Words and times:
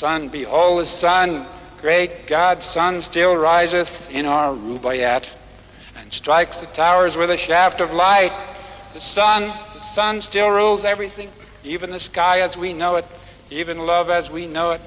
Sun, 0.00 0.22
the 0.22 0.28
sun, 0.28 0.28
behold 0.28 0.80
the 0.80 0.86
sun, 0.86 1.46
great 1.78 2.26
God, 2.26 2.62
sun 2.62 3.02
still 3.02 3.34
riseth 3.36 4.10
in 4.10 4.24
our 4.24 4.54
Rubaiyat, 4.54 5.28
and 5.96 6.10
strikes 6.10 6.60
the 6.60 6.66
towers 6.66 7.16
with 7.16 7.30
a 7.30 7.36
shaft 7.36 7.82
of 7.82 7.92
light. 7.92 8.32
The 8.94 9.00
sun, 9.00 9.52
the 9.74 9.80
sun 9.80 10.22
still 10.22 10.48
rules 10.48 10.86
everything, 10.86 11.30
even 11.64 11.90
the 11.90 12.00
sky 12.00 12.40
as 12.40 12.56
we 12.56 12.72
know 12.72 12.96
it, 12.96 13.04
even 13.50 13.78
love 13.80 14.08
as 14.08 14.30
we 14.30 14.46
know 14.46 14.70
it. 14.72 14.80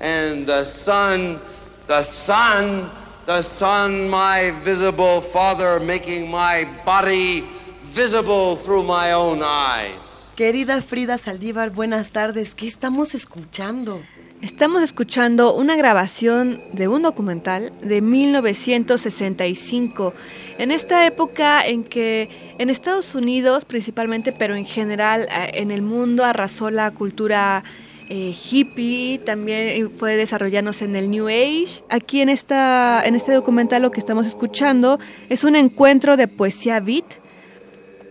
and 0.00 0.46
the 0.46 0.64
sun, 0.64 1.38
the 1.86 2.02
sun, 2.02 2.90
the 3.26 3.42
sun, 3.42 4.08
my 4.08 4.50
visible 4.64 5.20
father, 5.20 5.78
making 5.78 6.28
my 6.28 6.66
body 6.84 7.44
visible 7.92 8.56
through 8.56 8.82
my 8.82 9.12
own 9.12 9.42
eyes. 9.44 9.94
Querida 10.34 10.82
Frida 10.82 11.18
Saldívar, 11.18 11.70
buenas 11.70 12.10
tardes. 12.10 12.54
¿Qué 12.54 12.66
estamos 12.66 13.14
escuchando? 13.14 14.02
Estamos 14.42 14.82
escuchando 14.82 15.54
una 15.54 15.76
grabación 15.76 16.62
de 16.72 16.88
un 16.88 17.02
documental 17.02 17.74
de 17.82 18.00
1965, 18.00 20.14
en 20.56 20.70
esta 20.70 21.06
época 21.06 21.66
en 21.66 21.84
que 21.84 22.30
en 22.56 22.70
Estados 22.70 23.14
Unidos 23.14 23.66
principalmente, 23.66 24.32
pero 24.32 24.54
en 24.54 24.64
general 24.64 25.28
eh, 25.30 25.50
en 25.54 25.70
el 25.70 25.82
mundo 25.82 26.24
arrasó 26.24 26.70
la 26.70 26.90
cultura 26.90 27.64
eh, 28.08 28.34
hippie, 28.34 29.18
también 29.18 29.90
fue 29.90 30.16
desarrollándose 30.16 30.86
en 30.86 30.96
el 30.96 31.10
New 31.10 31.28
Age. 31.28 31.84
Aquí 31.90 32.22
en, 32.22 32.30
esta, 32.30 33.02
en 33.04 33.16
este 33.16 33.32
documental 33.32 33.82
lo 33.82 33.90
que 33.90 34.00
estamos 34.00 34.26
escuchando 34.26 34.98
es 35.28 35.44
un 35.44 35.54
encuentro 35.54 36.16
de 36.16 36.28
poesía 36.28 36.80
beat 36.80 37.04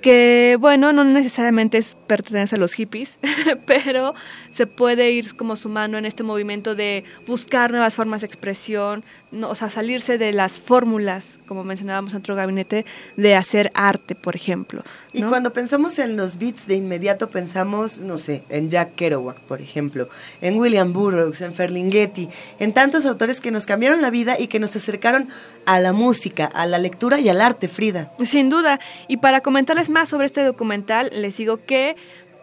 que 0.03 0.57
bueno, 0.59 0.93
no 0.93 1.03
necesariamente 1.03 1.79
es 1.79 1.97
pertenece 2.09 2.55
a 2.55 2.57
los 2.57 2.73
hippies, 2.73 3.19
pero 3.67 4.15
se 4.51 4.65
puede 4.65 5.11
ir 5.11 5.35
como 5.35 5.55
su 5.55 5.69
mano 5.69 5.97
en 5.99 6.05
este 6.05 6.23
movimiento 6.23 6.73
de 6.73 7.05
buscar 7.27 7.69
nuevas 7.69 7.95
formas 7.95 8.21
de 8.21 8.27
expresión, 8.27 9.03
no, 9.31 9.51
o 9.51 9.55
sea, 9.55 9.69
salirse 9.69 10.17
de 10.17 10.33
las 10.33 10.59
fórmulas, 10.59 11.37
como 11.47 11.63
mencionábamos 11.63 12.13
en 12.13 12.19
otro 12.19 12.35
gabinete, 12.35 12.83
de 13.15 13.35
hacer 13.35 13.71
arte, 13.75 14.15
por 14.15 14.35
ejemplo. 14.35 14.81
Y 15.13 15.21
cuando 15.21 15.53
pensamos 15.53 15.99
en 15.99 16.17
los 16.17 16.39
beats, 16.39 16.65
de 16.65 16.75
inmediato 16.75 17.29
pensamos, 17.29 17.99
no 17.99 18.17
sé, 18.17 18.43
en 18.49 18.71
Jack 18.71 18.95
Kerouac, 18.95 19.37
por 19.41 19.61
ejemplo, 19.61 20.09
en 20.41 20.57
William 20.57 20.91
Burroughs, 20.91 21.41
en 21.41 21.53
Ferlinghetti, 21.53 22.27
en 22.57 22.73
tantos 22.73 23.05
autores 23.05 23.39
que 23.39 23.51
nos 23.51 23.67
cambiaron 23.67 24.01
la 24.01 24.09
vida 24.09 24.39
y 24.39 24.47
que 24.47 24.59
nos 24.59 24.75
acercaron 24.75 25.29
a 25.65 25.79
la 25.79 25.93
música, 25.93 26.45
a 26.45 26.65
la 26.65 26.79
lectura 26.79 27.19
y 27.19 27.29
al 27.29 27.41
arte, 27.41 27.67
Frida. 27.67 28.11
Sin 28.25 28.49
duda. 28.49 28.79
Y 29.07 29.17
para 29.17 29.41
comentarles 29.41 29.89
más 29.89 30.09
sobre 30.09 30.25
este 30.25 30.43
documental, 30.43 31.11
les 31.13 31.37
digo 31.37 31.59
que 31.65 31.95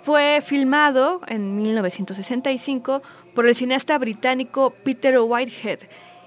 fue 0.06 0.40
filmado 0.40 1.20
en 1.26 1.56
1965 1.56 3.02
por 3.34 3.44
el 3.44 3.56
cineasta 3.56 3.98
británico 3.98 4.72
Peter 4.84 5.18
Whitehead 5.18 5.80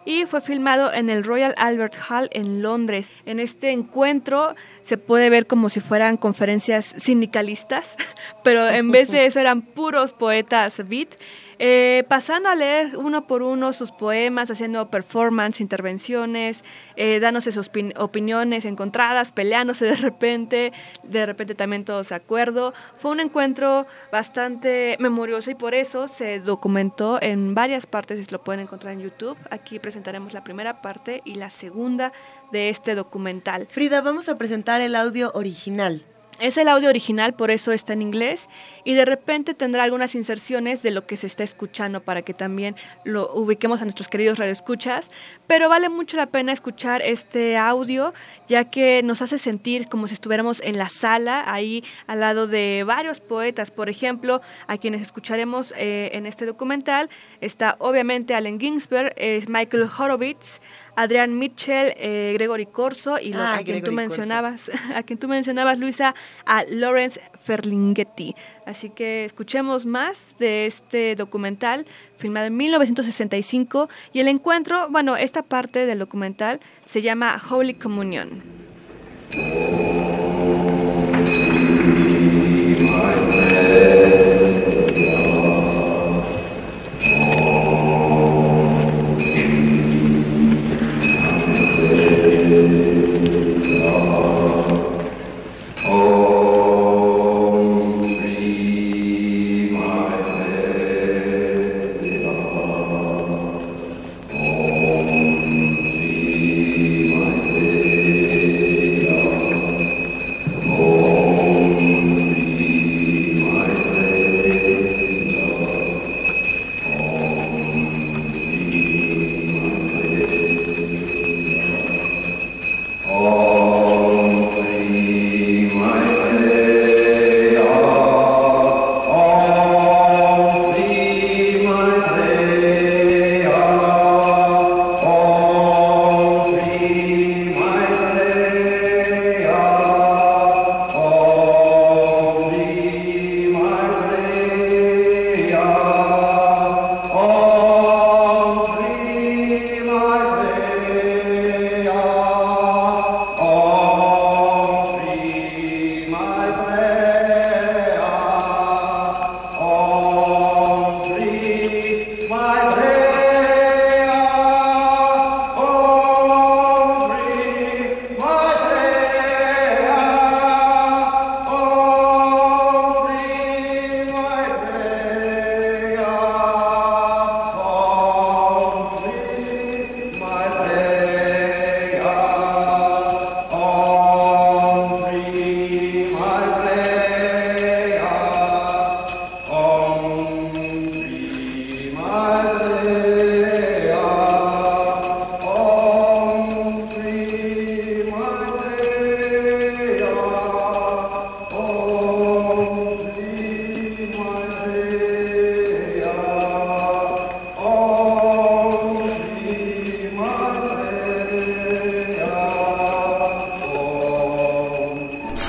y 0.04 0.26
fue 0.26 0.42
filmado 0.42 0.92
en 0.92 1.10
el 1.10 1.24
Royal 1.24 1.56
Albert 1.56 1.96
Hall 2.10 2.28
en 2.34 2.62
Londres. 2.62 3.10
En 3.26 3.40
este 3.40 3.72
encuentro 3.72 4.54
se 4.82 4.98
puede 4.98 5.30
ver 5.30 5.48
como 5.48 5.70
si 5.70 5.80
fueran 5.80 6.18
conferencias 6.18 6.94
sindicalistas, 6.98 7.96
pero 8.44 8.68
en 8.68 8.92
vez 8.92 9.12
de 9.12 9.26
eso 9.26 9.40
eran 9.40 9.62
puros 9.62 10.12
poetas 10.12 10.86
beat. 10.90 11.16
Eh, 11.62 12.06
pasando 12.08 12.48
a 12.48 12.56
leer 12.56 12.96
uno 12.96 13.28
por 13.28 13.42
uno 13.42 13.74
sus 13.74 13.92
poemas, 13.92 14.50
haciendo 14.50 14.90
performance, 14.90 15.60
intervenciones, 15.60 16.64
eh, 16.96 17.20
dándose 17.20 17.52
sus 17.52 17.70
opin- 17.70 17.94
opiniones 17.98 18.64
encontradas, 18.64 19.34
peleándose 19.34 19.86
de 19.86 19.98
repente, 19.98 20.72
de 21.04 21.26
repente 21.26 21.56
también 21.56 21.84
todos 21.84 22.10
de 22.10 22.16
acuerdo. 22.16 22.74
Fue 22.98 23.12
un 23.12 23.20
encuentro 23.20 23.86
bastante 24.10 24.96
memorioso 25.00 25.52
y 25.52 25.56
por 25.56 25.76
eso 25.76 26.08
se 26.08 26.40
documentó 26.40 27.22
en 27.22 27.54
varias 27.54 27.86
partes, 27.86 28.20
y 28.20 28.32
lo 28.32 28.42
pueden 28.42 28.62
encontrar 28.62 28.94
en 28.94 29.02
YouTube. 29.02 29.38
Aquí 29.52 29.80
presentaremos 29.80 30.32
la 30.32 30.46
primera 30.46 30.82
parte 30.82 31.22
y 31.26 31.36
la 31.36 31.50
segunda 31.50 32.14
de 32.54 32.70
este 32.70 32.96
documental. 32.96 33.68
Frida, 33.70 34.02
vamos 34.02 34.30
a 34.30 34.38
presentar 34.38 34.80
el 34.80 34.96
audio 34.96 35.30
original. 35.34 36.06
Es 36.40 36.56
el 36.56 36.70
audio 36.70 36.88
original, 36.88 37.34
por 37.34 37.52
eso 37.52 37.74
está 37.74 37.92
en 37.92 38.02
inglés, 38.02 38.48
y 38.86 38.94
de 38.94 39.04
repente 39.04 39.54
tendrá 39.54 39.84
algunas 39.84 40.16
inserciones 40.16 40.82
de 40.82 40.92
lo 40.92 41.06
que 41.06 41.18
se 41.18 41.28
está 41.28 41.44
escuchando 41.44 42.00
para 42.00 42.22
que 42.22 42.34
también 42.34 42.78
lo 43.04 43.34
ubiquemos 43.34 43.82
a 43.82 43.84
nuestros 43.84 44.08
queridos 44.08 44.40
radioescuchas, 44.40 45.12
pero 45.48 45.68
vale 45.68 45.90
mucho 45.90 46.16
la 46.16 46.28
pena 46.28 46.54
escuchar 46.54 47.02
este 47.02 47.58
audio, 47.58 48.14
ya 48.48 48.64
que 48.64 49.02
nos 49.04 49.22
hace 49.22 49.38
sentir 49.38 49.90
como 49.90 50.08
si 50.08 50.14
estuviéramos 50.14 50.62
en 50.62 50.78
la 50.78 50.88
sala, 50.88 51.44
ahí 51.46 51.84
al 52.08 52.22
lado 52.22 52.48
de 52.48 52.86
varios 52.88 53.20
poetas, 53.20 53.70
por 53.70 53.90
ejemplo, 53.90 54.42
a 54.68 54.78
quienes 54.78 55.02
escucharemos 55.02 55.74
eh, 55.76 56.12
en 56.14 56.26
este 56.26 56.46
documental, 56.46 57.10
está 57.42 57.76
obviamente 57.80 58.34
Allen 58.34 58.62
Ginsberg, 58.62 59.12
es 59.18 59.50
Michael 59.50 59.90
Horowitz, 59.98 60.62
Adrián 61.02 61.38
Mitchell, 61.38 61.94
eh, 61.98 62.32
Gregory 62.34 62.66
Corso 62.66 63.18
y 63.20 63.32
lo, 63.32 63.42
Ah, 63.42 63.56
a 63.56 63.64
quien 63.64 63.80
tú 63.80 63.86
Corso. 63.86 63.96
mencionabas, 63.96 64.70
a 64.96 65.04
quien 65.04 65.18
tú 65.18 65.28
mencionabas, 65.30 65.80
Luisa, 65.80 66.14
a 66.46 66.64
Lawrence 66.68 67.22
Ferlinghetti. 67.42 68.36
Así 68.66 68.90
que 68.90 69.24
escuchemos 69.24 69.86
más 69.86 70.38
de 70.40 70.66
este 70.66 71.16
documental 71.16 71.86
filmado 72.18 72.48
en 72.48 72.58
1965 72.58 73.88
y 74.12 74.20
el 74.20 74.28
encuentro, 74.28 74.88
bueno, 74.90 75.16
esta 75.16 75.42
parte 75.42 75.86
del 75.86 76.00
documental 76.00 76.60
se 76.86 77.02
llama 77.02 77.42
Holy 77.50 77.76
Communion. 77.76 78.44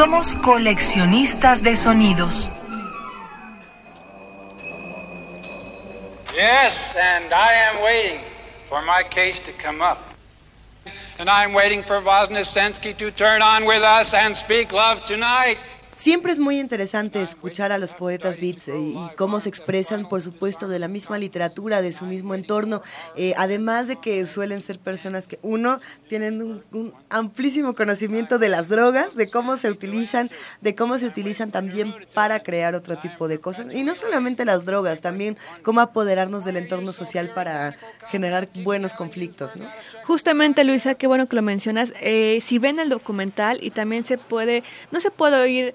Somos 0.01 0.35
coleccionistas 0.35 1.63
de 1.63 1.77
sonidos. 1.77 2.49
Yes, 6.35 6.97
and 6.97 7.31
I 7.35 7.53
am 7.53 7.83
waiting 7.83 8.21
for 8.67 8.81
my 8.81 9.03
case 9.03 9.41
to 9.41 9.53
come 9.53 9.83
up. 9.83 9.99
And 11.19 11.29
I'm 11.29 11.53
waiting 11.53 11.83
for 11.83 12.01
Vosnesensky 12.01 12.97
to 12.97 13.11
turn 13.11 13.43
on 13.43 13.67
with 13.67 13.83
us 13.83 14.15
and 14.15 14.35
speak 14.35 14.73
love 14.73 15.05
tonight. 15.05 15.59
Siempre 15.95 16.33
es 16.33 16.39
muy 16.39 16.59
interesante 16.59 17.23
escuchar 17.23 17.73
a 17.73 17.79
los 17.79 17.93
poetas 17.93 18.41
beats 18.41 18.69
eh, 18.69 18.79
y 18.79 19.17
cómo 19.17 19.39
se 19.41 19.49
expresan, 19.49 20.09
por 20.09 20.23
supuesto, 20.23 20.67
de 20.69 20.79
la 20.79 20.89
misma 20.89 21.19
literatura, 21.19 21.83
de 21.83 21.93
su 21.93 22.07
mismo 22.07 22.35
entorno, 22.35 22.83
eh, 23.17 23.35
además 23.37 23.89
de 23.89 23.97
que 23.97 24.27
suelen 24.27 24.63
ser 24.63 24.79
personas 24.79 25.27
que, 25.27 25.39
uno, 25.43 25.81
tienen 26.09 26.41
un, 26.41 26.65
un, 26.73 26.95
amplísimo 27.11 27.75
conocimiento 27.75 28.39
de 28.39 28.49
las 28.49 28.69
drogas, 28.69 29.15
de 29.15 29.29
cómo 29.29 29.57
se 29.57 29.71
utilizan, 29.71 30.31
de 30.61 30.75
cómo 30.75 30.97
se 30.97 31.07
utilizan 31.07 31.51
también 31.51 31.95
para 32.15 32.41
crear 32.41 32.75
otro 32.75 32.97
tipo 32.97 33.29
de 33.29 33.39
cosas, 33.39 33.75
y 33.75 33.83
no 33.83 33.95
solamente 33.95 34.45
las 34.45 34.65
drogas, 34.65 35.01
también 35.01 35.37
cómo 35.63 35.81
apoderarnos 35.81 36.45
del 36.45 36.57
entorno 36.57 36.93
social 36.93 37.33
para 37.35 37.77
generar 38.09 38.49
buenos 38.65 38.95
conflictos. 38.95 39.57
¿no? 39.57 39.67
Justamente, 40.05 40.65
Luisa, 40.65 40.95
qué 40.95 41.07
bueno 41.07 41.29
que 41.29 41.37
lo 41.37 41.43
mencionas. 41.43 41.93
Eh, 42.01 42.39
si 42.43 42.59
ven 42.59 42.79
el 42.79 42.89
documental 42.89 43.59
y 43.63 43.71
también 43.71 44.05
se 44.05 44.19
puede, 44.19 44.63
no 44.91 45.01
se 45.01 45.11
puede 45.11 45.41
oír 45.41 45.75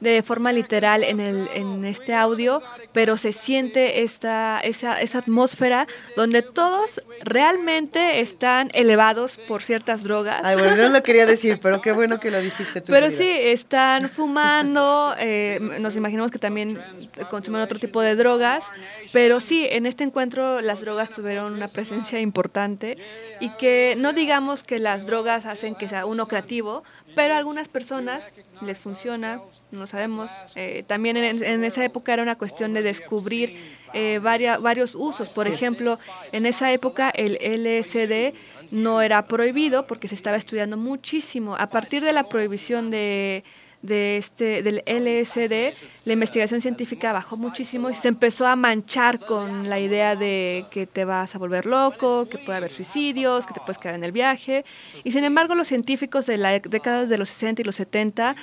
de 0.00 0.22
forma 0.22 0.52
literal 0.52 1.04
en, 1.04 1.20
el, 1.20 1.48
en 1.54 1.84
este 1.84 2.14
audio, 2.14 2.62
pero 2.92 3.16
se 3.16 3.32
siente 3.32 4.02
esta, 4.02 4.60
esa, 4.60 5.00
esa 5.00 5.18
atmósfera 5.18 5.86
donde 6.16 6.42
todos 6.42 7.02
realmente 7.22 8.20
están 8.20 8.70
elevados 8.72 9.38
por 9.46 9.62
ciertas 9.62 10.02
drogas. 10.02 10.40
Ay, 10.44 10.56
bueno, 10.56 10.76
no 10.76 10.88
lo 10.88 11.02
quería 11.02 11.26
decir, 11.26 11.60
pero 11.62 11.80
qué 11.80 11.92
bueno 11.92 12.18
que 12.18 12.30
lo 12.30 12.40
dijiste 12.40 12.80
tú. 12.80 12.90
Pero 12.90 13.10
sí, 13.10 13.28
están 13.28 14.08
fumando, 14.08 15.14
eh, 15.18 15.58
nos 15.80 15.96
imaginamos 15.96 16.30
que 16.30 16.38
también 16.38 16.80
consumen 17.30 17.60
otro 17.60 17.78
tipo 17.78 18.00
de 18.00 18.16
drogas, 18.16 18.70
pero 19.12 19.40
sí, 19.40 19.66
en 19.70 19.86
este 19.86 20.04
encuentro 20.04 20.60
las 20.60 20.80
drogas 20.80 21.10
tuvieron 21.10 21.52
una 21.52 21.68
presencia 21.68 22.20
importante 22.20 22.98
y 23.40 23.50
que 23.50 23.94
no 23.98 24.12
digamos 24.12 24.62
que 24.62 24.78
las 24.78 25.06
drogas 25.06 25.46
hacen 25.46 25.74
que 25.74 25.88
sea 25.88 26.06
uno 26.06 26.26
creativo, 26.26 26.82
pero 27.14 27.34
a 27.34 27.38
algunas 27.38 27.68
personas 27.68 28.32
les 28.62 28.78
funciona, 28.78 29.40
no 29.70 29.86
sabemos. 29.90 30.30
Eh, 30.54 30.84
también 30.86 31.16
en, 31.16 31.42
en, 31.42 31.64
esa 31.64 31.84
época 31.84 32.12
era 32.12 32.22
una 32.22 32.36
cuestión 32.36 32.72
de 32.74 32.82
descubrir 32.82 33.56
eh, 33.92 34.18
varias, 34.22 34.60
varios 34.62 34.94
usos. 34.94 35.28
Por 35.28 35.46
ejemplo, 35.46 35.98
en 36.32 36.46
esa 36.46 36.72
época 36.72 37.10
el 37.10 37.34
LSD 37.34 38.34
no 38.70 39.02
era 39.02 39.26
prohibido 39.26 39.86
porque 39.86 40.08
se 40.08 40.14
estaba 40.14 40.36
estudiando 40.36 40.76
muchísimo. 40.76 41.56
A 41.56 41.66
partir 41.66 42.02
de 42.02 42.12
la 42.12 42.28
prohibición 42.28 42.90
de 42.90 43.44
de 43.82 44.18
este 44.18 44.62
del 44.62 44.82
LSD, 44.86 45.74
la 46.04 46.12
investigación 46.12 46.60
científica 46.60 47.12
bajó 47.12 47.36
muchísimo 47.36 47.88
y 47.88 47.94
se 47.94 48.08
empezó 48.08 48.46
a 48.46 48.56
manchar 48.56 49.18
con 49.20 49.70
la 49.70 49.78
idea 49.80 50.16
de 50.16 50.66
que 50.70 50.86
te 50.86 51.04
vas 51.04 51.34
a 51.34 51.38
volver 51.38 51.66
loco, 51.66 52.28
que 52.28 52.38
puede 52.38 52.58
haber 52.58 52.70
suicidios, 52.70 53.46
que 53.46 53.54
te 53.54 53.60
puedes 53.60 53.78
quedar 53.78 53.94
en 53.94 54.04
el 54.04 54.12
viaje. 54.12 54.64
Y 55.02 55.12
sin 55.12 55.24
embargo, 55.24 55.54
los 55.54 55.68
científicos 55.68 56.26
de 56.26 56.36
la 56.36 56.52
década 56.52 57.06
de 57.06 57.18
los 57.18 57.30
60 57.30 57.62
y 57.62 57.64
los 57.64 57.76
70 57.76 58.36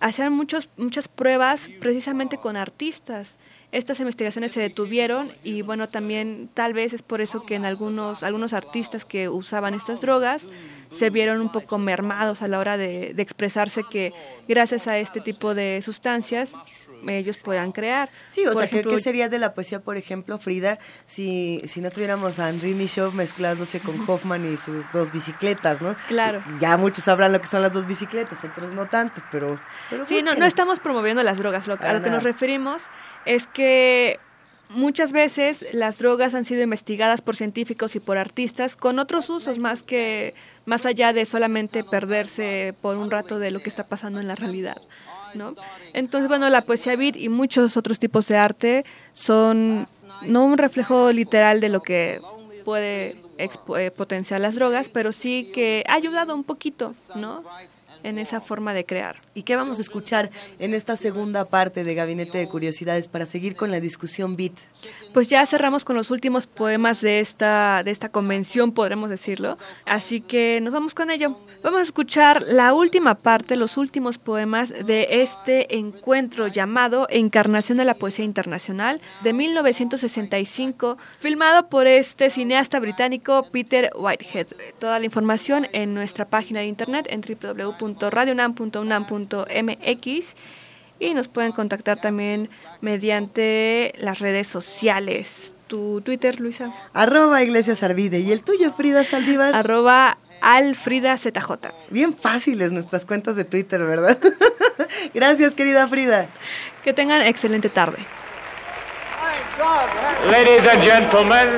hacían 0.00 0.32
muchos, 0.32 0.68
muchas 0.76 1.08
pruebas 1.08 1.70
precisamente 1.80 2.38
con 2.38 2.56
artistas. 2.56 3.38
Estas 3.70 4.00
investigaciones 4.00 4.52
se 4.52 4.60
detuvieron 4.60 5.30
y 5.44 5.62
bueno, 5.62 5.88
también 5.88 6.48
tal 6.54 6.72
vez 6.72 6.92
es 6.92 7.02
por 7.02 7.20
eso 7.20 7.44
que 7.44 7.54
en 7.54 7.66
algunos, 7.66 8.22
algunos 8.22 8.54
artistas 8.54 9.04
que 9.04 9.28
usaban 9.28 9.74
estas 9.74 10.00
drogas 10.00 10.46
se 10.88 11.10
vieron 11.10 11.40
un 11.40 11.52
poco 11.52 11.76
mermados 11.76 12.40
a 12.40 12.48
la 12.48 12.58
hora 12.58 12.78
de, 12.78 13.12
de 13.12 13.22
expresarse 13.22 13.84
que 13.84 14.14
gracias 14.48 14.88
a 14.88 14.98
este 14.98 15.20
tipo 15.20 15.54
de 15.54 15.82
sustancias 15.82 16.54
ellos 17.06 17.36
puedan 17.36 17.72
crear. 17.72 18.08
Sí, 18.28 18.42
o 18.46 18.52
por 18.52 18.62
sea, 18.62 18.64
ejemplo, 18.64 18.90
¿qué, 18.90 18.96
¿qué, 18.96 19.02
sería 19.02 19.28
de 19.28 19.38
la 19.38 19.54
poesía, 19.54 19.80
por 19.80 19.96
ejemplo, 19.96 20.38
Frida, 20.38 20.78
si, 21.06 21.60
si 21.64 21.80
no 21.80 21.90
tuviéramos 21.90 22.38
a 22.38 22.48
Henri 22.48 22.74
Michaud 22.74 23.12
mezclándose 23.12 23.80
con 23.80 23.98
Hoffman 24.08 24.50
y 24.52 24.56
sus 24.56 24.84
dos 24.92 25.12
bicicletas, 25.12 25.80
¿no? 25.80 25.96
Claro. 26.08 26.42
Ya 26.60 26.76
muchos 26.76 27.04
sabrán 27.04 27.32
lo 27.32 27.40
que 27.40 27.46
son 27.46 27.62
las 27.62 27.72
dos 27.72 27.86
bicicletas, 27.86 28.42
otros 28.44 28.74
no 28.74 28.86
tanto, 28.88 29.22
pero... 29.30 29.60
pero 29.90 30.06
sí, 30.06 30.22
no, 30.22 30.34
no 30.34 30.46
estamos 30.46 30.80
promoviendo 30.80 31.22
las 31.22 31.38
drogas, 31.38 31.66
lo, 31.66 31.78
a 31.80 31.92
lo 31.92 32.02
que 32.02 32.10
nos 32.10 32.22
referimos 32.22 32.82
es 33.24 33.46
que 33.46 34.18
muchas 34.68 35.12
veces 35.12 35.66
las 35.72 35.98
drogas 35.98 36.34
han 36.34 36.44
sido 36.44 36.62
investigadas 36.62 37.20
por 37.20 37.36
científicos 37.36 37.96
y 37.96 38.00
por 38.00 38.18
artistas 38.18 38.76
con 38.76 38.98
otros 38.98 39.30
usos 39.30 39.58
más 39.58 39.82
que 39.82 40.34
más 40.66 40.86
allá 40.86 41.12
de 41.12 41.24
solamente 41.24 41.84
perderse 41.84 42.74
por 42.80 42.96
un 42.96 43.10
rato 43.10 43.38
de 43.38 43.50
lo 43.50 43.60
que 43.60 43.70
está 43.70 43.86
pasando 43.86 44.20
en 44.20 44.28
la 44.28 44.34
realidad. 44.34 44.80
¿No? 45.38 45.54
Entonces, 45.94 46.28
bueno, 46.28 46.50
la 46.50 46.62
poesía 46.62 46.96
beat 46.96 47.16
y 47.16 47.28
muchos 47.28 47.76
otros 47.76 47.98
tipos 47.98 48.28
de 48.28 48.36
arte 48.36 48.84
son 49.12 49.86
no 50.22 50.44
un 50.44 50.58
reflejo 50.58 51.12
literal 51.12 51.60
de 51.60 51.68
lo 51.68 51.80
que 51.80 52.20
puede 52.64 53.16
eh, 53.38 53.90
potenciar 53.90 54.40
las 54.40 54.54
drogas, 54.54 54.88
pero 54.88 55.12
sí 55.12 55.50
que 55.54 55.84
ha 55.88 55.94
ayudado 55.94 56.34
un 56.34 56.44
poquito, 56.44 56.92
¿no? 57.14 57.42
En 58.02 58.18
esa 58.18 58.40
forma 58.40 58.74
de 58.74 58.84
crear. 58.84 59.16
¿Y 59.34 59.42
qué 59.42 59.56
vamos 59.56 59.78
a 59.78 59.82
escuchar 59.82 60.30
en 60.58 60.74
esta 60.74 60.96
segunda 60.96 61.44
parte 61.44 61.84
de 61.84 61.94
Gabinete 61.94 62.38
de 62.38 62.48
Curiosidades 62.48 63.08
para 63.08 63.26
seguir 63.26 63.56
con 63.56 63.70
la 63.70 63.80
discusión 63.80 64.36
beat? 64.36 64.52
Pues 65.12 65.28
ya 65.28 65.44
cerramos 65.46 65.84
con 65.84 65.96
los 65.96 66.10
últimos 66.10 66.46
poemas 66.46 67.00
de 67.00 67.20
esta, 67.20 67.82
de 67.82 67.90
esta 67.90 68.10
convención, 68.10 68.72
podremos 68.72 69.10
decirlo. 69.10 69.58
Así 69.84 70.20
que 70.20 70.60
nos 70.60 70.72
vamos 70.72 70.94
con 70.94 71.10
ello. 71.10 71.36
Vamos 71.62 71.80
a 71.80 71.82
escuchar 71.82 72.42
la 72.42 72.74
última 72.74 73.16
parte, 73.16 73.56
los 73.56 73.76
últimos 73.76 74.18
poemas 74.18 74.70
de 74.70 75.22
este 75.22 75.76
encuentro 75.76 76.48
llamado 76.48 77.06
Encarnación 77.10 77.78
de 77.78 77.84
la 77.84 77.94
Poesía 77.94 78.24
Internacional 78.24 79.00
de 79.22 79.32
1965, 79.32 80.98
filmado 81.18 81.68
por 81.68 81.86
este 81.86 82.30
cineasta 82.30 82.78
británico 82.78 83.46
Peter 83.50 83.90
Whitehead. 83.94 84.48
Toda 84.78 84.98
la 84.98 85.04
información 85.04 85.66
en 85.72 85.94
nuestra 85.94 86.24
página 86.24 86.60
de 86.60 86.66
internet 86.66 87.06
en 87.10 87.22
www 87.22 87.87
www.radionam.unam.mx 87.94 90.34
y 91.00 91.14
nos 91.14 91.28
pueden 91.28 91.52
contactar 91.52 92.00
también 92.00 92.50
mediante 92.80 93.94
las 93.98 94.18
redes 94.18 94.48
sociales. 94.48 95.52
¿Tu 95.68 96.00
Twitter, 96.00 96.40
Luisa? 96.40 96.72
Arroba 96.94 97.42
Iglesias 97.42 97.82
Arvide. 97.82 98.20
¿Y 98.20 98.32
el 98.32 98.42
tuyo, 98.42 98.72
Frida 98.72 99.04
Saldívar? 99.04 99.54
Arroba 99.54 100.16
AlfridaZJ. 100.40 101.50
Bien 101.90 102.16
fáciles 102.16 102.72
nuestras 102.72 103.04
cuentas 103.04 103.36
de 103.36 103.44
Twitter, 103.44 103.82
¿verdad? 103.82 104.16
Gracias, 105.14 105.54
querida 105.54 105.86
Frida. 105.86 106.30
Que 106.84 106.94
tengan 106.94 107.20
excelente 107.22 107.68
tarde. 107.68 107.98
Ladies 110.30 110.66
and 110.66 110.82
gentlemen, 110.82 111.48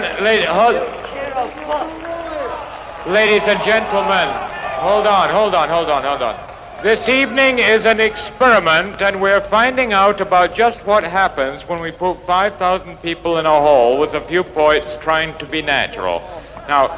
ladies 3.07 3.43
and 3.47 3.63
gentlemen, 3.63 4.50
Hold 4.81 5.07
on, 5.07 5.29
hold 5.29 5.55
on, 5.55 5.69
hold 5.69 5.91
on, 5.91 6.03
hold 6.03 6.23
on. 6.23 6.83
This 6.83 7.07
evening 7.07 7.59
is 7.59 7.85
an 7.85 8.01
experiment, 8.01 9.03
and 9.03 9.21
we're 9.21 9.43
finding 9.43 9.93
out 9.93 10.23
about 10.23 10.55
just 10.55 10.79
what 10.87 11.05
happens 11.05 11.69
when 11.69 11.83
we 11.83 11.93
put 11.93 12.15
5,000 12.27 12.97
people 13.03 13.37
in 13.37 13.45
a 13.45 13.51
hall 13.51 14.01
with 14.01 14.15
a 14.15 14.23
few 14.23 14.43
poets 14.43 14.87
trying 15.03 15.37
to 15.37 15.45
be 15.45 15.61
natural. 15.61 16.23
Now, 16.67 16.89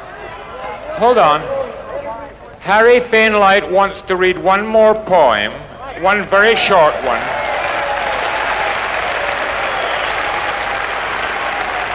hold 0.95 1.17
on. 1.17 1.41
Harry 2.61 3.01
Fainlight 3.01 3.69
wants 3.69 3.99
to 4.03 4.15
read 4.15 4.37
one 4.37 4.65
more 4.65 4.95
poem, 4.95 5.51
one 6.01 6.23
very 6.27 6.55
short 6.55 6.93
one. 7.03 7.19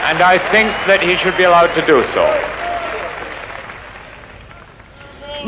And 0.04 0.20
I 0.20 0.36
think 0.52 0.68
that 0.86 1.00
he 1.00 1.16
should 1.16 1.38
be 1.38 1.44
allowed 1.44 1.72
to 1.76 1.86
do 1.86 2.04
so. 2.12 2.57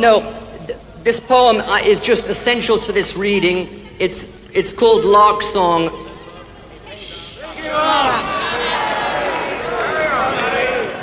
No, 0.00 0.20
th- 0.66 0.78
this 1.02 1.20
poem 1.20 1.58
uh, 1.58 1.78
is 1.84 2.00
just 2.00 2.24
essential 2.26 2.78
to 2.78 2.90
this 2.90 3.16
reading. 3.18 3.68
It's, 3.98 4.26
it's 4.54 4.72
called 4.72 5.04
Lark 5.04 5.42
Song. 5.42 5.90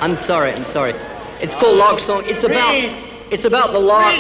I'm 0.02 0.16
sorry, 0.16 0.52
I'm 0.52 0.66
sorry. 0.66 0.94
It's 1.42 1.54
called 1.56 1.78
Lark 1.78 2.00
Song. 2.00 2.24
It's 2.26 2.44
about, 2.44 2.74
it's 3.32 3.46
about 3.46 3.72
the 3.72 3.80
lark. 3.80 4.16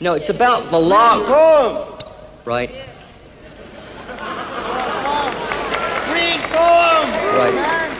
No, 0.00 0.14
it's 0.14 0.28
about 0.28 0.70
the 0.70 0.78
lark. 0.78 1.26
Right. 2.44 2.70
Right. 7.36 7.96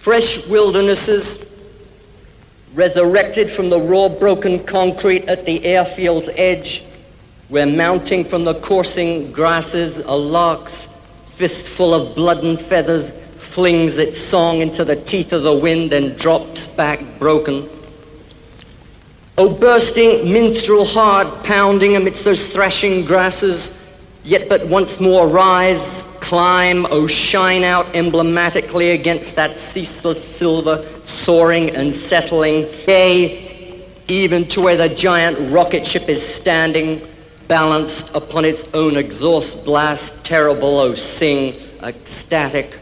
Fresh 0.00 0.46
wildernesses 0.46 1.44
resurrected 2.72 3.50
from 3.50 3.68
the 3.68 3.78
raw 3.78 4.08
broken 4.08 4.64
concrete 4.64 5.26
at 5.26 5.44
the 5.44 5.62
airfield's 5.62 6.30
edge, 6.36 6.82
where 7.50 7.66
mounting 7.66 8.24
from 8.24 8.44
the 8.44 8.54
coursing 8.60 9.30
grasses 9.30 9.98
a 9.98 10.16
lark's 10.16 10.88
fistful 11.34 11.92
of 11.92 12.14
blood 12.14 12.42
and 12.42 12.58
feathers 12.58 13.12
flings 13.38 13.98
its 13.98 14.18
song 14.18 14.62
into 14.62 14.86
the 14.86 14.96
teeth 14.96 15.34
of 15.34 15.42
the 15.42 15.54
wind 15.54 15.92
and 15.92 16.16
drops 16.16 16.66
back 16.66 17.00
broken. 17.18 17.68
O 19.36 19.50
bursting 19.50 20.32
minstrel 20.32 20.86
heart, 20.86 21.44
pounding 21.44 21.96
amidst 21.96 22.24
those 22.24 22.48
thrashing 22.48 23.04
grasses, 23.04 23.70
yet 24.24 24.48
but 24.48 24.66
once 24.66 24.98
more 24.98 25.28
rise, 25.28 26.06
climb, 26.30 26.86
O 26.92 27.08
shine 27.08 27.64
out 27.64 27.96
emblematically 27.96 28.92
against 28.92 29.34
that 29.34 29.58
ceaseless 29.58 30.22
silver, 30.22 30.86
soaring 31.04 31.74
and 31.74 31.92
settling, 31.92 32.68
yea, 32.86 33.82
even 34.06 34.46
to 34.46 34.60
where 34.60 34.76
the 34.76 34.88
giant 34.88 35.36
rocket 35.50 35.84
ship 35.84 36.08
is 36.08 36.24
standing, 36.24 37.04
balanced 37.48 38.14
upon 38.14 38.44
its 38.44 38.62
own 38.74 38.96
exhaust 38.96 39.64
blast, 39.64 40.14
terrible, 40.22 40.78
O 40.78 40.94
sing, 40.94 41.52
ecstatic, 41.82 42.78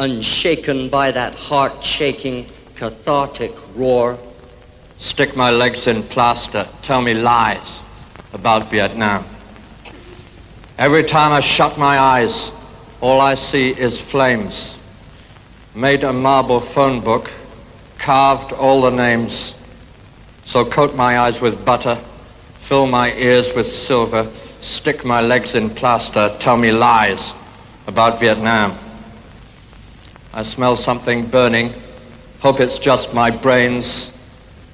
unshaken 0.00 0.88
by 0.88 1.12
that 1.12 1.34
heart-shaking, 1.34 2.44
cathartic 2.74 3.52
roar. 3.76 4.18
Stick 4.98 5.36
my 5.36 5.52
legs 5.52 5.86
in 5.86 6.02
plaster, 6.02 6.66
tell 6.82 7.00
me 7.00 7.14
lies 7.14 7.80
about 8.32 8.72
Vietnam. 8.72 9.24
Every 10.78 11.04
time 11.04 11.30
I 11.30 11.38
shut 11.38 11.78
my 11.78 11.96
eyes, 11.96 12.50
all 13.02 13.20
I 13.20 13.34
see 13.34 13.70
is 13.70 14.00
flames. 14.00 14.78
Made 15.74 16.04
a 16.04 16.12
marble 16.12 16.60
phone 16.60 17.00
book, 17.00 17.30
carved 17.98 18.52
all 18.52 18.82
the 18.82 18.90
names. 18.90 19.56
So 20.44 20.64
coat 20.64 20.94
my 20.94 21.18
eyes 21.18 21.40
with 21.40 21.64
butter, 21.64 21.98
fill 22.60 22.86
my 22.86 23.12
ears 23.14 23.52
with 23.54 23.66
silver, 23.66 24.30
stick 24.60 25.04
my 25.04 25.20
legs 25.20 25.56
in 25.56 25.68
plaster, 25.68 26.34
tell 26.38 26.56
me 26.56 26.70
lies 26.70 27.34
about 27.88 28.20
Vietnam. 28.20 28.78
I 30.32 30.44
smell 30.44 30.76
something 30.76 31.26
burning, 31.26 31.74
hope 32.38 32.60
it's 32.60 32.78
just 32.78 33.12
my 33.12 33.30
brains. 33.30 34.12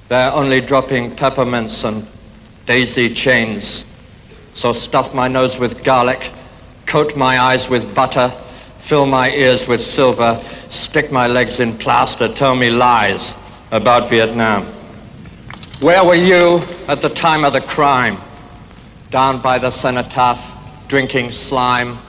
They're 0.07 0.31
only 0.31 0.61
dropping 0.61 1.15
peppermints 1.15 1.83
and 1.83 2.05
daisy 2.67 3.11
chains. 3.11 3.85
So 4.53 4.71
stuff 4.71 5.15
my 5.15 5.27
nose 5.27 5.57
with 5.57 5.83
garlic, 5.83 6.31
coat 6.89 7.15
my 7.15 7.39
eyes 7.39 7.69
with 7.69 7.93
butter, 7.93 8.33
fill 8.81 9.05
my 9.05 9.29
ears 9.29 9.67
with 9.67 9.79
silver, 9.79 10.41
stick 10.69 11.11
my 11.11 11.27
legs 11.27 11.59
in 11.59 11.77
plaster, 11.77 12.27
tell 12.27 12.55
me 12.55 12.71
lies 12.71 13.35
about 13.71 14.09
Vietnam. 14.09 14.65
Where 15.81 16.03
were 16.03 16.15
you 16.15 16.63
at 16.87 17.03
the 17.03 17.09
time 17.09 17.45
of 17.45 17.53
the 17.53 17.61
crime? 17.61 18.17
Down 19.11 19.39
by 19.39 19.59
the 19.59 19.69
cenotaph, 19.69 20.41
drinking 20.87 21.31
slime. 21.31 21.99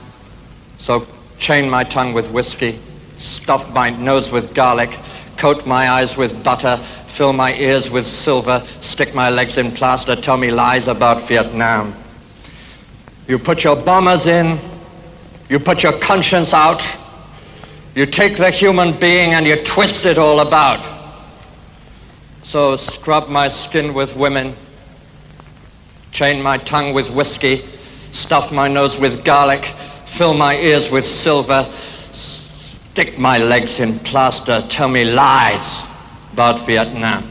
So 0.78 1.06
chain 1.38 1.68
my 1.68 1.84
tongue 1.84 2.14
with 2.14 2.30
whiskey, 2.30 2.80
stuff 3.18 3.70
my 3.74 3.90
nose 3.90 4.30
with 4.30 4.54
garlic, 4.54 4.98
coat 5.36 5.66
my 5.66 5.90
eyes 5.90 6.16
with 6.16 6.42
butter, 6.42 6.78
fill 7.08 7.34
my 7.34 7.54
ears 7.56 7.90
with 7.90 8.06
silver, 8.06 8.64
stick 8.80 9.14
my 9.14 9.28
legs 9.28 9.58
in 9.58 9.72
plaster, 9.72 10.16
tell 10.16 10.38
me 10.38 10.50
lies 10.50 10.88
about 10.88 11.28
Vietnam. 11.28 11.94
You 13.28 13.38
put 13.38 13.62
your 13.62 13.76
bombers 13.76 14.26
in, 14.26 14.58
you 15.50 15.58
put 15.58 15.82
your 15.82 15.98
conscience 15.98 16.54
out, 16.54 16.82
you 17.96 18.06
take 18.06 18.36
the 18.36 18.50
human 18.50 18.98
being 18.98 19.34
and 19.34 19.44
you 19.44 19.62
twist 19.64 20.06
it 20.06 20.16
all 20.16 20.40
about. 20.40 20.86
So 22.44 22.76
scrub 22.76 23.28
my 23.28 23.48
skin 23.48 23.92
with 23.92 24.14
women, 24.14 24.54
chain 26.12 26.40
my 26.40 26.56
tongue 26.58 26.94
with 26.94 27.10
whiskey, 27.10 27.64
stuff 28.12 28.52
my 28.52 28.68
nose 28.68 28.96
with 28.96 29.24
garlic, 29.24 29.64
fill 30.06 30.34
my 30.34 30.56
ears 30.56 30.88
with 30.88 31.06
silver, 31.06 31.68
stick 31.72 33.18
my 33.18 33.38
legs 33.38 33.80
in 33.80 33.98
plaster, 34.00 34.64
tell 34.68 34.88
me 34.88 35.04
lies 35.04 35.82
about 36.32 36.64
Vietnam. 36.64 37.28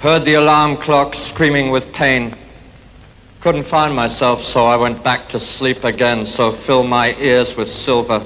Heard 0.00 0.24
the 0.24 0.34
alarm 0.34 0.76
clock 0.76 1.16
screaming 1.16 1.72
with 1.72 1.92
pain. 1.92 2.32
Couldn't 3.40 3.64
find 3.64 3.96
myself, 3.96 4.44
so 4.44 4.64
I 4.64 4.76
went 4.76 5.02
back 5.02 5.28
to 5.30 5.40
sleep 5.40 5.82
again. 5.82 6.24
So 6.24 6.52
fill 6.52 6.84
my 6.84 7.16
ears 7.16 7.56
with 7.56 7.68
silver, 7.68 8.24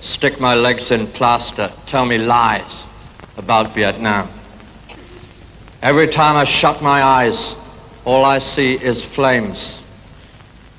stick 0.00 0.40
my 0.40 0.56
legs 0.56 0.90
in 0.90 1.06
plaster, 1.06 1.70
tell 1.86 2.04
me 2.06 2.18
lies 2.18 2.86
about 3.36 3.72
Vietnam. 3.72 4.28
Every 5.80 6.08
time 6.08 6.36
I 6.36 6.42
shut 6.42 6.82
my 6.82 7.04
eyes, 7.04 7.54
all 8.04 8.24
I 8.24 8.38
see 8.38 8.74
is 8.74 9.04
flames. 9.04 9.84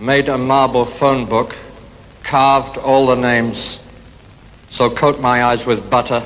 Made 0.01 0.27
a 0.27 0.37
marble 0.37 0.83
phone 0.83 1.25
book, 1.25 1.55
carved 2.21 2.77
all 2.79 3.05
the 3.05 3.15
names. 3.15 3.79
So 4.69 4.89
coat 4.89 5.21
my 5.21 5.45
eyes 5.45 5.65
with 5.65 5.89
butter, 5.89 6.21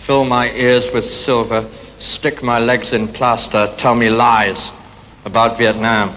fill 0.00 0.26
my 0.26 0.50
ears 0.52 0.92
with 0.92 1.06
silver, 1.06 1.66
stick 1.98 2.42
my 2.42 2.58
legs 2.58 2.92
in 2.92 3.08
plaster, 3.08 3.72
tell 3.76 3.94
me 3.94 4.10
lies 4.10 4.72
about 5.24 5.58
Vietnam. 5.58 6.14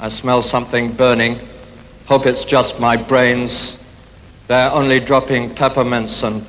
I 0.00 0.08
smell 0.08 0.42
something 0.42 0.92
burning, 0.92 1.38
hope 2.06 2.26
it's 2.26 2.44
just 2.44 2.80
my 2.80 2.96
brains. 2.96 3.78
They're 4.48 4.70
only 4.70 5.00
dropping 5.00 5.54
peppermints 5.54 6.22
and 6.22 6.44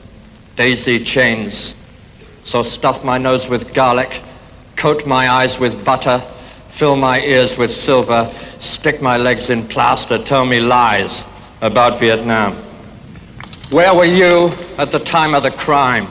daisy 0.56 1.04
chains. 1.04 1.76
So 2.44 2.62
stuff 2.62 3.04
my 3.04 3.18
nose 3.18 3.48
with 3.48 3.74
garlic, 3.74 4.22
coat 4.76 5.06
my 5.06 5.30
eyes 5.30 5.60
with 5.60 5.84
butter, 5.86 6.20
fill 6.72 6.96
my 6.96 7.22
ears 7.22 7.58
with 7.58 7.72
silver, 7.72 8.32
stick 8.60 9.02
my 9.02 9.18
legs 9.18 9.50
in 9.50 9.68
plaster, 9.68 10.18
tell 10.18 10.46
me 10.46 10.60
lies 10.60 11.24
about 11.62 12.00
Vietnam. 12.00 12.54
Where 13.70 13.96
were 13.96 14.06
you 14.06 14.52
at 14.78 14.92
the 14.92 15.00
time 15.00 15.34
of 15.34 15.44
the 15.44 15.52
crime? 15.52 16.08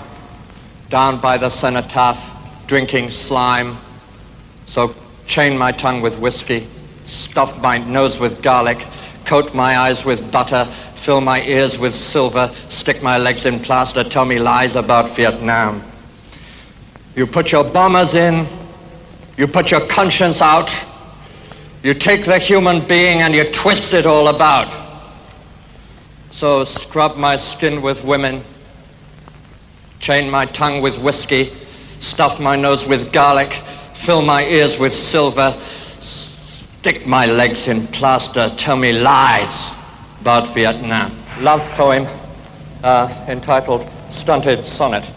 Down 0.95 1.19
by 1.19 1.39
the 1.39 1.51
cenotaph, 1.51 2.21
drinking 2.69 3.11
slime. 3.11 3.77
So 4.67 4.95
chain 5.27 5.59
my 5.59 5.73
tongue 5.73 6.03
with 6.03 6.17
whiskey, 6.21 6.69
stuff 7.05 7.61
my 7.61 7.79
nose 7.79 8.21
with 8.21 8.41
garlic, 8.45 8.87
coat 9.25 9.53
my 9.57 9.77
eyes 9.77 10.05
with 10.05 10.31
butter, 10.31 10.65
fill 10.95 11.21
my 11.21 11.43
ears 11.43 11.81
with 11.81 11.97
silver, 11.97 12.49
stick 12.69 13.03
my 13.03 13.19
legs 13.19 13.45
in 13.45 13.59
plaster, 13.59 14.05
tell 14.05 14.25
me 14.25 14.39
lies 14.39 14.77
about 14.77 15.17
Vietnam. 15.17 15.83
You 17.17 17.27
put 17.27 17.51
your 17.51 17.65
bombers 17.65 18.15
in, 18.15 18.47
you 19.37 19.49
put 19.49 19.73
your 19.73 19.85
conscience 19.89 20.41
out, 20.41 20.73
you 21.83 21.95
take 21.95 22.25
the 22.25 22.39
human 22.39 22.87
being 22.87 23.23
and 23.23 23.35
you 23.35 23.51
twist 23.51 23.95
it 23.95 24.07
all 24.07 24.29
about. 24.29 24.73
So 26.31 26.63
scrub 26.63 27.17
my 27.17 27.35
skin 27.35 27.83
with 27.83 28.05
women, 28.05 28.45
chain 30.05 30.29
my 30.29 30.45
tongue 30.45 30.83
with 30.83 30.99
whiskey, 30.99 31.51
stuff 31.99 32.39
my 32.39 32.55
nose 32.55 32.85
with 32.85 33.11
garlic, 33.11 33.55
fill 33.95 34.21
my 34.21 34.45
ears 34.45 34.79
with 34.79 34.95
silver, 34.95 35.59
stick 35.99 37.07
my 37.07 37.25
legs 37.25 37.69
in 37.69 37.87
plaster, 37.87 38.53
tell 38.59 38.77
me 38.77 38.93
lies 38.93 39.71
about 40.21 40.55
Vietnam. 40.55 41.11
Love 41.41 41.63
poem 41.71 42.07
uh, 42.83 43.09
entitled 43.29 43.89
Stunted 44.11 44.63
Sonnet. 44.67 45.11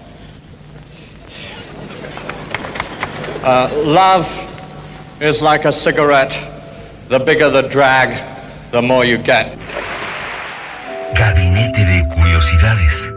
Uh, 3.44 3.70
love 3.84 4.25
is 5.20 5.41
like 5.41 5.65
a 5.65 5.72
cigarette. 5.74 6.32
The 7.10 7.20
bigger 7.20 7.50
the 7.50 7.63
drag, 7.63 8.24
the 8.72 8.82
more 8.82 9.03
you 9.03 9.17
get. 9.17 9.53
Gabinete 11.13 11.74
de 11.74 12.03
Curiosidades. 12.15 13.17